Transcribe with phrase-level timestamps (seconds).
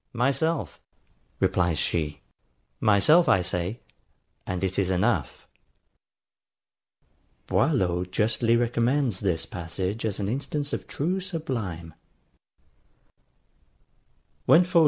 [0.13, 0.81] MYSELF,
[1.39, 2.21] replies she;
[2.79, 3.81] MYSELF I SAY,
[4.47, 5.45] AND IT IS ENOUGH.
[7.45, 11.93] Boileau justly recommends this passage as an instance of true sublime
[14.47, 14.79] [Footnote: Reflexion 10 sur Longin.].